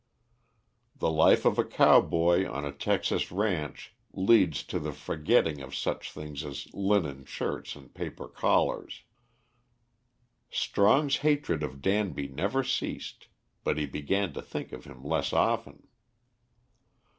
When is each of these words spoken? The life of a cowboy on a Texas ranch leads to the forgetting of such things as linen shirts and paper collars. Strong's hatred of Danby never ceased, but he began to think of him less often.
The 0.97 1.11
life 1.11 1.45
of 1.45 1.59
a 1.59 1.63
cowboy 1.63 2.49
on 2.49 2.65
a 2.65 2.71
Texas 2.71 3.31
ranch 3.31 3.93
leads 4.13 4.63
to 4.63 4.79
the 4.79 4.93
forgetting 4.93 5.61
of 5.61 5.75
such 5.75 6.11
things 6.11 6.43
as 6.43 6.65
linen 6.73 7.23
shirts 7.23 7.75
and 7.75 7.93
paper 7.93 8.27
collars. 8.27 9.03
Strong's 10.49 11.17
hatred 11.17 11.61
of 11.61 11.83
Danby 11.83 12.27
never 12.29 12.63
ceased, 12.63 13.27
but 13.63 13.77
he 13.77 13.85
began 13.85 14.33
to 14.33 14.41
think 14.41 14.71
of 14.71 14.85
him 14.85 15.03
less 15.03 15.33
often. 15.33 15.87